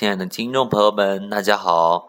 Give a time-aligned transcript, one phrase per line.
[0.00, 2.06] 亲爱的听众朋友们，大家好。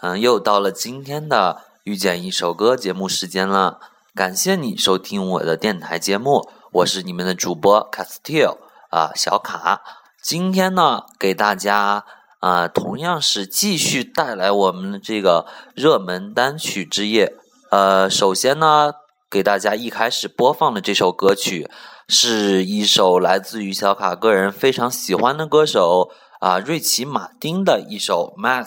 [0.00, 3.78] 嗯，又到了今天的遇见一首歌节目时间了。
[4.14, 8.56] 感谢你收听我的电台节目，我是你们的主播 Castillo
[8.88, 9.82] 啊，小卡。
[10.22, 12.06] 今天呢，给大家
[12.40, 15.44] 啊，同样是继续带来我们的这个
[15.74, 17.34] 热门单曲之夜。
[17.70, 18.92] 呃，首先呢，
[19.28, 21.70] 给大家一开始播放的这首歌曲。
[22.08, 26.08] 是一首来自于小卡个人非常喜欢的歌手
[26.40, 28.66] 啊，瑞奇·马丁的一首《Mass》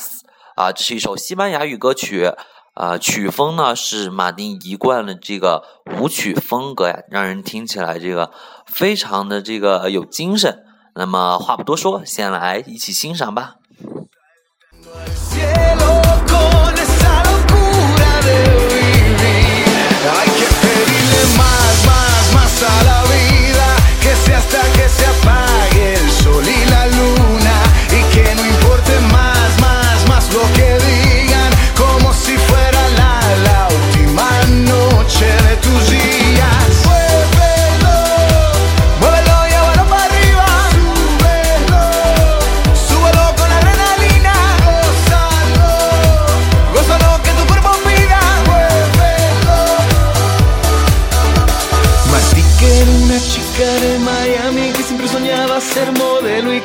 [0.56, 2.32] 啊，这是一首西班牙语歌曲
[2.74, 5.64] 啊，曲风呢是马丁一贯的这个
[5.98, 8.32] 舞曲风格呀，让人听起来这个
[8.66, 10.64] 非常的这个有精神。
[10.96, 13.56] 那么话不多说，先来一起欣赏吧。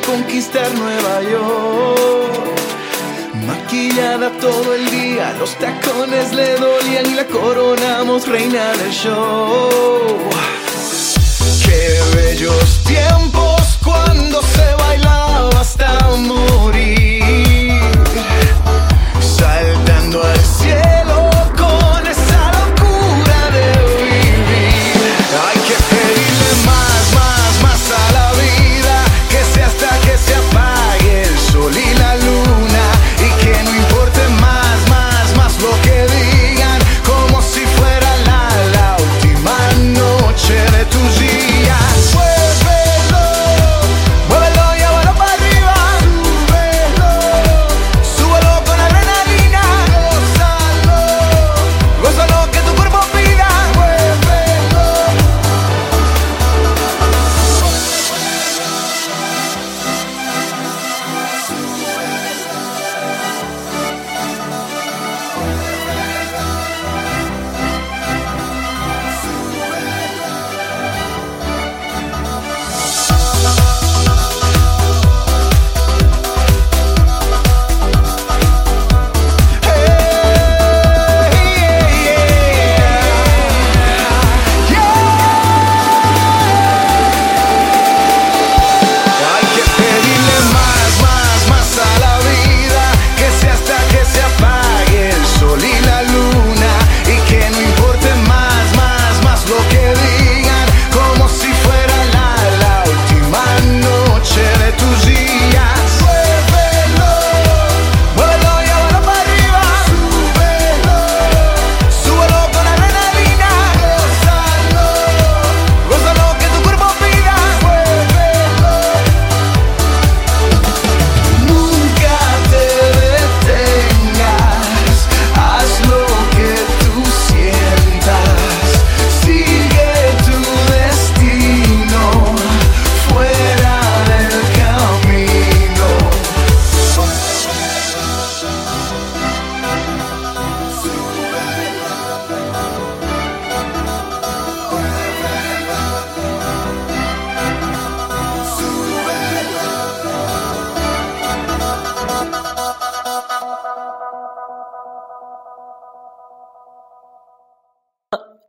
[0.04, 2.60] Conquistar Nueva York.
[3.46, 9.68] Maquillada todo el día, los tacones le dolían y la coronamos reina del show.
[11.64, 17.80] Qué bellos tiempos cuando se bailaba hasta morir,
[19.20, 20.53] saltando al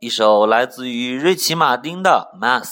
[0.06, 2.62] 一首来自于瑞奇·马丁的《Mass》。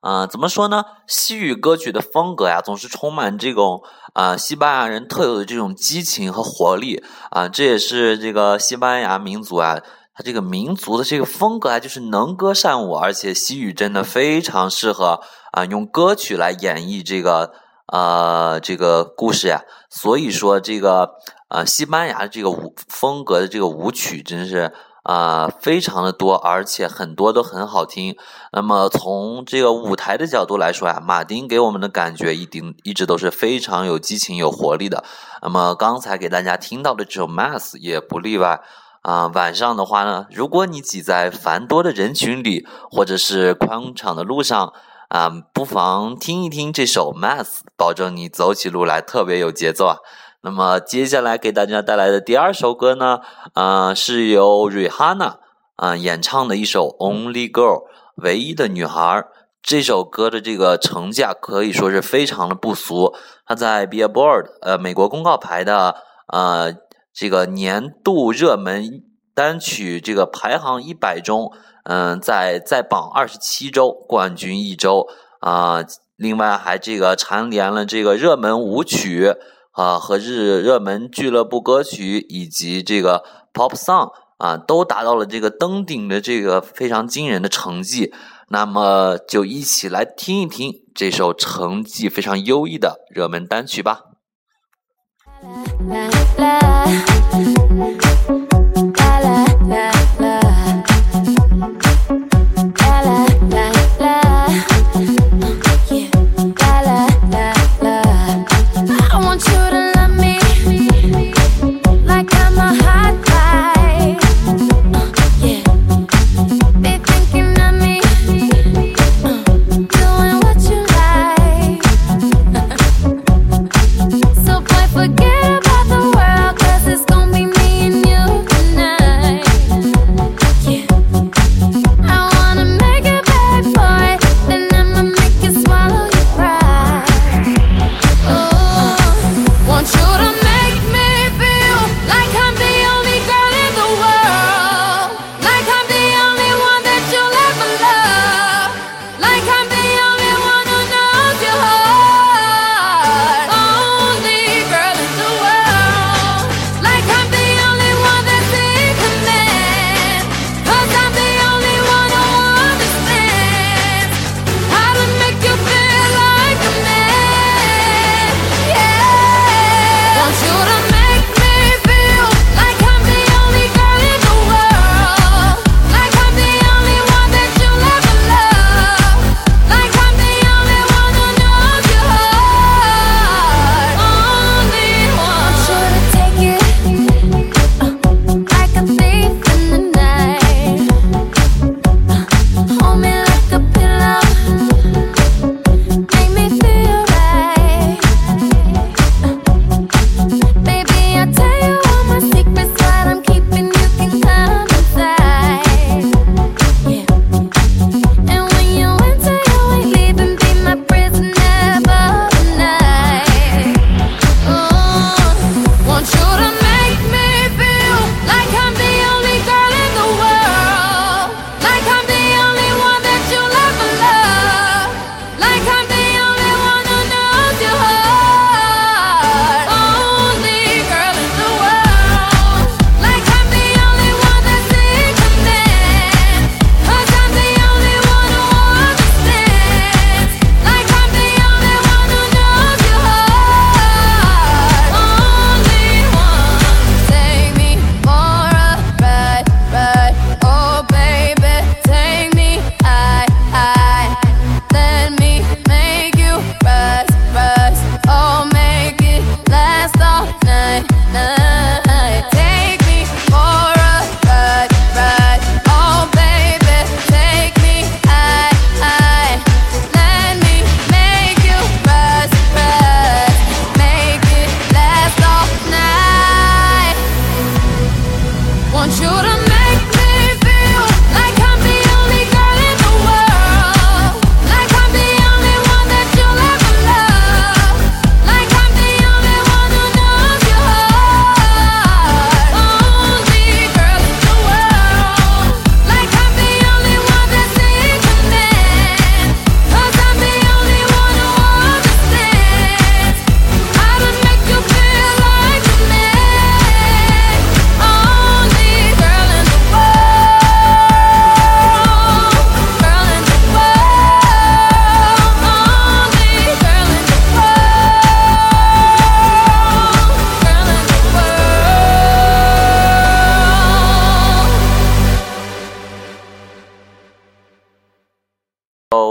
[0.00, 0.82] 啊，怎么说呢？
[1.06, 3.82] 西语歌曲的风格呀，总是充满这种
[4.14, 9.76] 啊西班牙人特有的这种激情和活力啊，这也是这个西班牙民族啊，
[10.14, 15.20] 它这个民族的这个风格啊，就是能歌善舞，而且西语真的非常适合
[15.52, 17.52] 啊用歌曲来演绎这个
[17.92, 19.60] 呃这个故事呀。
[19.90, 21.10] 所以说，这个
[21.48, 24.72] 啊西班牙这个舞风格的这个舞曲，真是。
[25.02, 28.16] 啊，非常的多，而且很多都很好听。
[28.52, 35.02] 那么从这个舞台的角度来说呀，马丁给我们的感觉一定一直都是非常有激情、有活力的。
[35.42, 38.60] 那么刚才给大家听到的这首《Mass》也不例外
[39.00, 39.28] 啊。
[39.28, 44.74] 晚上的话呢，如果你挤在繁多的人群里，或者是宽敞的路上
[45.08, 47.44] 啊，不妨听一听这首《Math》，
[47.76, 49.96] 保证你走起路来特别有节奏啊。
[50.42, 53.20] 那么接下来给大家带来的第二首歌呢，
[53.52, 55.34] 啊，是由 Rihanna
[55.76, 57.78] 啊演唱的一首《Only Girl》，
[58.16, 59.24] 唯一的女孩。
[59.62, 63.14] 这首歌的这个成绩啊，可以说是非常的不俗。
[63.44, 65.96] 它在 Billboard 呃美国公告牌的
[66.32, 66.74] 呃
[67.12, 69.02] 这个年度热门
[69.34, 71.52] 单曲这个排行一百中，
[71.84, 75.06] 嗯，在在榜二十七周，冠军一周
[75.40, 75.84] 啊。
[76.16, 79.34] 另外还这个蝉联了这个热门舞曲。
[79.80, 83.24] 啊，和日热门俱乐部歌曲以及这个
[83.54, 88.12] pop song 啊，都达到了这个登顶的这个非常惊人的成绩。
[88.48, 94.02] 那么，就一起来听一听这首成绩非常优异的热门单曲吧。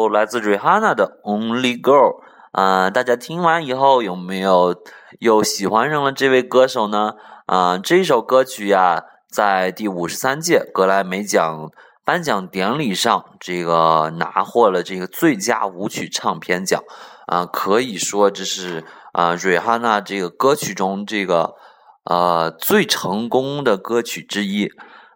[0.09, 4.75] 来自 Rihanna 的 Only Girl，啊，大家听完以后有没有
[5.19, 7.13] 又喜欢上了这位歌手呢？
[7.45, 11.71] 啊，这首歌曲呀，在第五十三届格莱美奖
[12.05, 16.81] 颁奖典礼上这个拿获了这个最佳舞曲唱片奖
[17.27, 21.55] 啊，可以说这是啊瑞哈娜这个歌曲中这个
[22.03, 24.69] 呃最成功的歌曲之一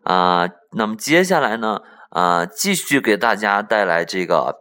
[0.04, 0.48] 啊。
[0.72, 4.56] 那么接下来呢啊，继续给大家带来这个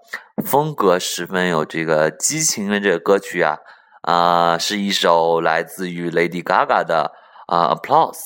[0.45, 3.59] 风格十分有这个激情的这个歌曲啊
[4.03, 7.13] 啊，是一首来自于 Lady Gaga 的
[7.47, 8.21] 啊 Applause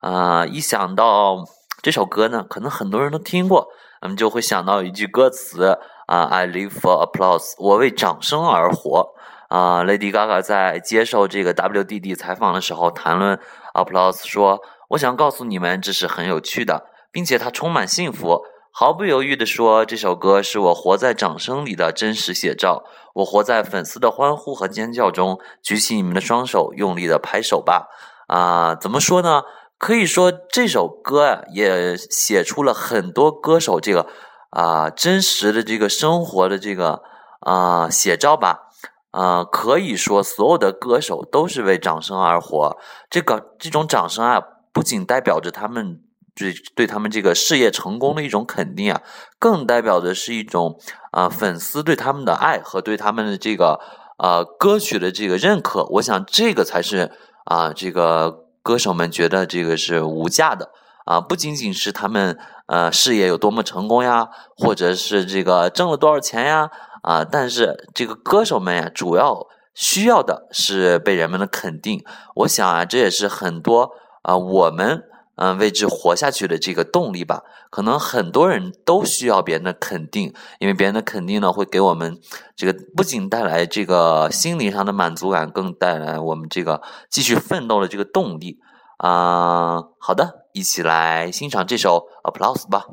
[0.00, 1.44] 啊，一想到。
[1.82, 3.66] 这首歌呢，可能很多人都听过，
[4.02, 9.16] 我们就会想到一句歌词啊，“I live for applause”，我为掌声而活。
[9.48, 13.36] 啊，Lady Gaga 在接受这个 WDD 采访的时候谈论
[13.74, 18.44] applause，说：“我想告诉你们，这是很有趣的，并且它充满幸福。”
[18.74, 22.84] 毫不犹豫地说：“这首歌是我活在掌声里的真实写照，
[23.16, 25.38] 我活在粉丝的欢呼和尖叫中。
[25.62, 27.88] 举起你们的双手，用力的拍手吧！”
[28.28, 29.42] 啊，怎么说呢？
[29.76, 34.06] 可以说这首歌啊，也写出了很多歌手这个
[34.48, 37.02] 啊真实的这个生活的这个
[37.40, 38.70] 啊写照吧。
[39.10, 42.78] 啊，可以说所有的歌手都是为掌声而活。
[43.10, 44.40] 这个这种掌声啊，
[44.72, 46.00] 不仅代表着他们
[46.34, 49.02] 对对他们这个事业成功的一种肯定啊，
[49.38, 50.78] 更代表的是一种
[51.10, 53.80] 啊粉丝对他们的爱和对他们的这个
[54.18, 55.84] 呃歌曲的这个认可。
[55.92, 57.10] 我想这个才是
[57.44, 58.42] 啊这个。
[58.64, 60.70] 歌手们觉得这个是无价的
[61.04, 66.70] 啊，不仅仅是他们呃事业有多么成功呀，或者是这个挣了多少钱呀
[67.02, 72.04] 啊，但是这个歌手们呀，主要需要的是被人们的肯定。
[72.36, 73.90] 我想啊，这也是很多
[74.22, 75.02] 啊我们。
[75.42, 82.16] 嗯，为之活下去的这个动力吧，可能很多人都需要别人的肯定，因为别人的肯定呢，会给我们
[82.54, 86.80] 这个不仅带来这个心灵上的满足感，更带来我们这个
[87.10, 88.60] 继续奋斗的这个动力
[88.98, 89.82] 啊。
[89.98, 92.86] 好的，一起来欣赏这首《Applause》吧。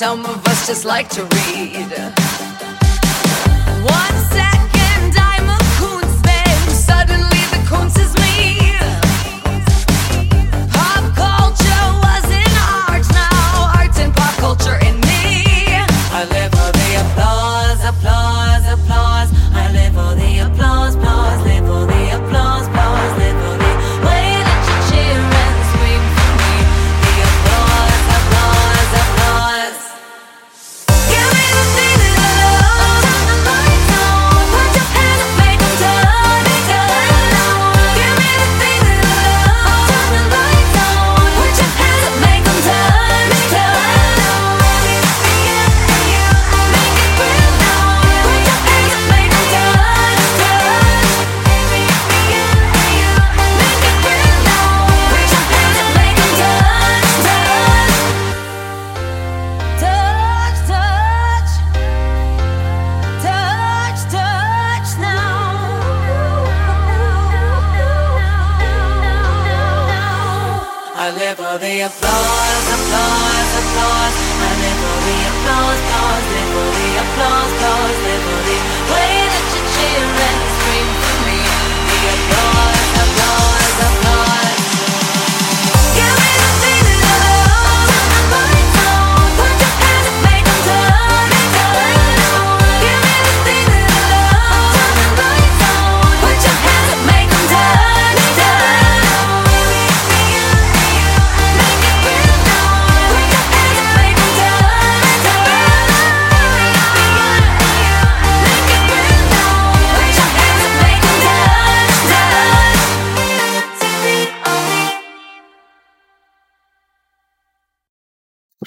[0.00, 2.19] Some of us just like to read.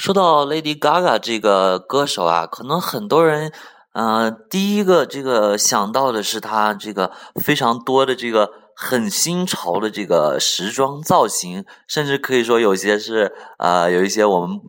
[0.04, 3.54] 说到 Lady Gaga 这个歌手啊，可能很多人，
[3.94, 14.60] 呃，第一个这个想到的是她这个非常多的这个很新潮的这个时装造型，甚至可以说有些是呃有一些我们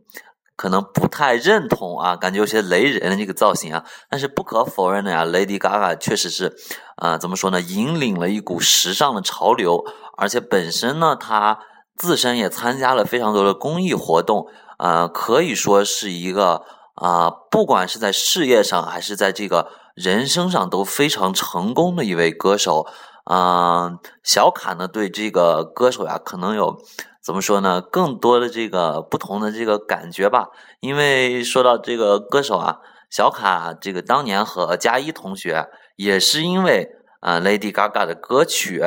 [0.54, 3.84] 可能不太认同啊，感觉有些雷人的这个造型啊。
[4.08, 6.54] 但是不可否认的呀，Lady Gaga 确实是
[6.94, 9.84] 啊，怎么说呢，引领了一股时尚的潮流，
[10.16, 11.58] 而且本身呢，她
[11.96, 14.46] 自身也参加了非常多的公益活动。
[14.78, 22.86] 呃，可以说是一个啊，不管是在事业上还是在这个人生上都非常成功的一位歌手。
[23.30, 26.82] 嗯，小卡呢对这个歌手呀，可能有
[27.22, 30.48] 怎么说呢，更多的这个不同的这个感觉吧。
[30.80, 38.82] 因为说到这个歌手啊，小卡这个当年和佳一同学也是因为啊 Lady Gaga 的歌曲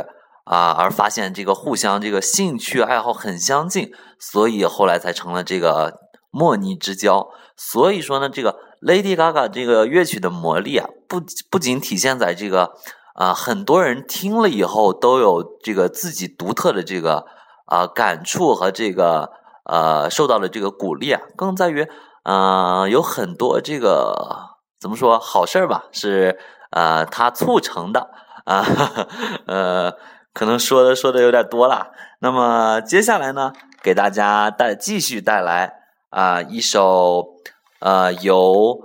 [0.48, 3.92] 啊而发现这个互相这个兴趣爱好很相近。
[4.20, 6.00] 所以后来才成了这个
[6.32, 7.28] 莫逆之交。
[7.56, 12.74] 所以说呢，这个 Lady Gaga 这个乐曲的魔力啊，不不仅体现在这个
[13.16, 17.26] 啊，很多人听了以后都有这个自己独特的这个
[17.66, 19.32] 啊感触和这个
[19.66, 21.88] 呃受到了这个鼓励啊，更在于
[22.24, 26.38] 啊有很多这个怎么说好事儿吧，是
[26.72, 28.12] 呃它促成的
[28.46, 28.64] 啊
[29.48, 29.94] 呃，
[30.38, 31.88] 可能说的说的有点多了。
[32.20, 33.52] 那么接下来呢？
[33.82, 35.74] 给大家带继续带来
[36.12, 37.26] 啊一首
[37.80, 38.78] 呃由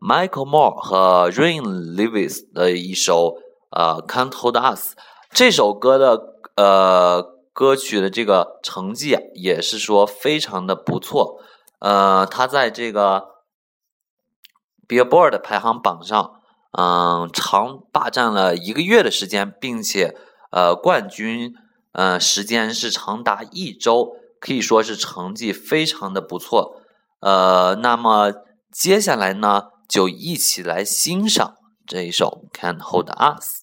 [0.00, 3.36] Michael Moore 和 Rain Lewis 的一首
[3.70, 4.96] 呃 Can't Hold Us
[5.30, 6.20] 这首歌的
[6.56, 11.40] 呃歌曲的这个成绩也是说非常的不错
[11.78, 13.24] 呃他在这个
[14.88, 16.40] Billboard 排行榜上
[16.72, 20.16] 嗯长霸占了一个月的时间，并且
[20.50, 21.54] 呃冠军
[21.92, 24.16] 呃时间是长达一周。
[24.40, 26.80] 可以说是成绩非常的不错，
[27.18, 28.32] 呃，那么
[28.70, 33.62] 接下来呢，就一起来欣赏这一首《Can Hold Us》。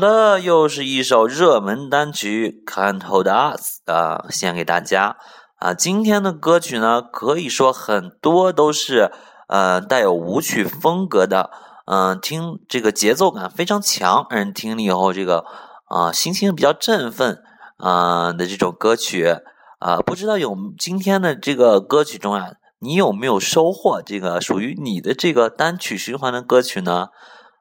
[0.00, 5.18] 的，又是一首热门单曲《Can't Hold Us》啊，献给大家
[5.56, 5.74] 啊。
[5.74, 9.12] 今天的歌曲呢，可以说很多都是
[9.48, 11.50] 呃带有舞曲风格的，
[11.84, 15.44] 嗯，听这个节奏感非常强，让人听了以后这个
[15.84, 17.42] 啊心情比较振奋
[17.76, 19.36] 啊的这种歌曲
[19.78, 19.98] 啊。
[19.98, 27.08] 不知道有今天的这个歌曲中啊，你有没有收获这个属于你的这个单曲循环的歌曲呢？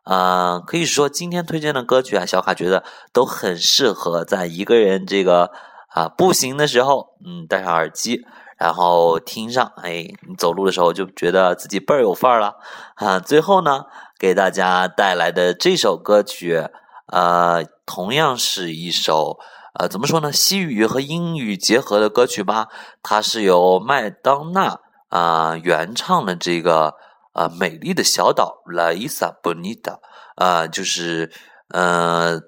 [0.09, 5.51] 啊，可以说今天推荐的歌曲啊，小卡觉得都很适合在一个人这个
[5.87, 8.25] 啊步行的时候，嗯，戴上耳机，
[8.57, 12.55] 然后听上，哎，你走路的时候就觉得自己倍儿有范儿了
[12.95, 13.19] 啊。
[13.19, 13.85] 最后呢，
[14.17, 16.67] 给大家带来的这首歌曲，
[17.11, 19.37] 呃，同样是一首
[19.75, 22.69] 呃，怎么说呢，西语和英语结合的歌曲吧。
[23.03, 26.95] 它是由麦当娜啊原唱的这个。
[27.33, 29.99] 啊，美丽的小岛，La Isla Bonita，
[30.35, 31.31] 啊，就是
[31.69, 32.39] 呃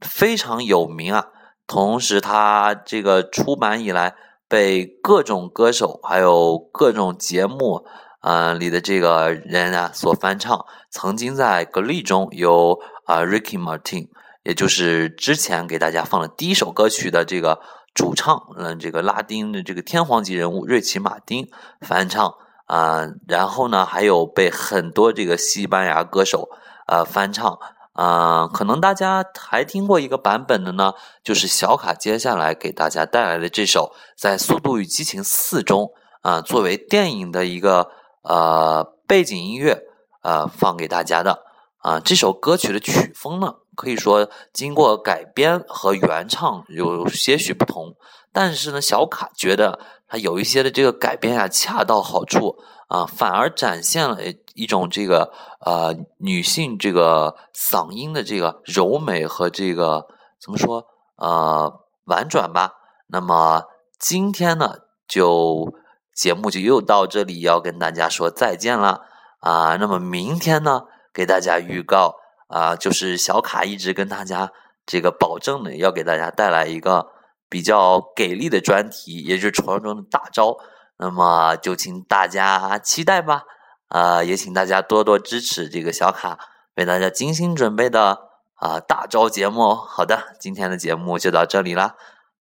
[0.00, 1.26] 非常有名啊。
[1.66, 4.14] 同时，它这个出版以来，
[4.48, 7.84] 被各种歌手还有各种节目
[8.20, 10.64] 啊里的这个人啊所翻唱。
[10.90, 14.08] 曾经在格力中有啊 Ricky Martin，
[14.44, 17.60] 也就是之前给大家放的第一首歌曲的这个
[17.92, 21.50] 主唱，嗯，这个拉丁的这个天皇级人物瑞奇马丁
[21.82, 22.32] 翻唱。
[22.68, 26.50] 啊，然后呢，还有被很多这个西班牙歌手
[26.86, 27.58] 啊翻唱
[27.94, 30.92] 啊，可能大家还听过一个版本的呢，
[31.24, 37.88] 就是小卡接下来给大家带来的这首，在《速度与激情四》中啊，作为电影的一个
[38.22, 39.84] 呃背景音乐
[40.20, 41.44] 啊放给大家的
[41.78, 47.96] 啊，这首歌曲的曲风呢，可以说经过改编和原唱有些许不同，
[48.30, 49.78] 但是呢，小卡觉得。
[50.08, 52.56] 它有一些的这个改编啊，恰到好处
[52.88, 54.18] 啊，反而展现了
[54.54, 60.06] 一种这个呃女性这个嗓音的这个柔美和这个
[60.40, 62.72] 怎么说呃婉转吧。
[63.08, 63.64] 那么
[63.98, 65.74] 今天呢，就
[66.14, 69.02] 节目就又到这里，要跟大家说再见了
[69.40, 69.76] 啊。
[69.76, 72.14] 那么明天呢，给大家预告
[72.48, 74.50] 啊，就是小卡一直跟大家
[74.86, 77.17] 这个保证的，要给大家带来一个。
[77.48, 80.56] 比较给力的专题，也就是传说中的大招，
[80.98, 83.42] 那么就请大家期待吧。
[83.88, 86.38] 啊，也请大家多多支持这个小卡
[86.76, 88.18] 为大家精心准备的
[88.56, 89.74] 啊大招节目。
[89.74, 91.94] 好的，今天的节目就到这里啦。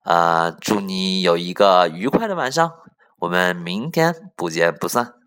[0.03, 2.71] 啊，祝你有一个愉快的晚上，
[3.19, 5.24] 我们明天不见不散。